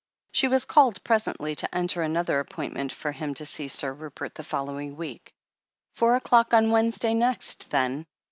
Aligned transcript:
She 0.31 0.47
was 0.47 0.65
called 0.65 1.03
presently 1.03 1.53
to 1.57 1.75
enter 1.75 2.01
another 2.01 2.39
appoint 2.39 2.73
ment 2.73 2.91
for 2.91 3.11
him 3.11 3.35
to 3.35 3.45
see 3.45 3.67
Sir 3.67 3.93
Rupert 3.93 4.33
the 4.33 4.41
following 4.43 4.97
week. 4.97 5.31
"Four 5.95 6.15
o'clock 6.15 6.55
on 6.55 6.71
Wednesday 6.71 7.13
next, 7.13 7.69
then. 7.69 8.07